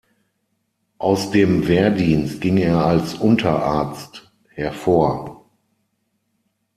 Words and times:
Aus 0.97 1.29
dem 1.29 1.67
Wehrdienst 1.67 2.41
ging 2.41 2.57
er 2.57 2.83
als 2.83 3.13
Unterarzt 3.13 4.31
hervor. 4.49 5.45